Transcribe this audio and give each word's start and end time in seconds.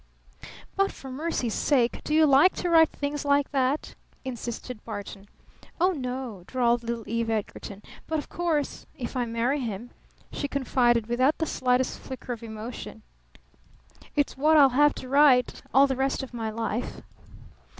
"But 0.75 0.91
for 0.91 1.11
mercy's 1.11 1.53
sake 1.53 2.01
do 2.03 2.15
you 2.15 2.25
like 2.25 2.55
to 2.55 2.71
write 2.71 2.89
things 2.89 3.23
like 3.23 3.51
that?" 3.51 3.93
insisted 4.25 4.83
Barton. 4.83 5.27
"Oh, 5.79 5.91
no," 5.91 6.43
drawled 6.47 6.83
little 6.83 7.07
Eve 7.07 7.29
Edgarton. 7.29 7.83
"But 8.07 8.17
of 8.17 8.27
course 8.27 8.87
if 8.97 9.15
I 9.15 9.25
marry 9.27 9.59
him," 9.59 9.91
she 10.31 10.47
confided 10.47 11.05
without 11.05 11.37
the 11.37 11.45
slightest 11.45 11.99
flicker 11.99 12.33
of 12.33 12.41
emotion, 12.41 13.03
"it's 14.15 14.35
what 14.35 14.57
I'll 14.57 14.69
have 14.69 14.95
to 14.95 15.07
write 15.07 15.61
all 15.71 15.85
the 15.85 15.95
rest 15.95 16.23
of 16.23 16.33
my 16.33 16.49
life." 16.49 17.01